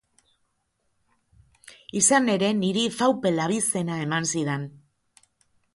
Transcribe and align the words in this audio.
Izan 2.01 2.33
ere, 2.37 2.49
niri 2.63 2.87
Faupel 2.97 3.45
abizena 3.45 4.03
eman 4.09 4.31
zidan. 4.35 4.67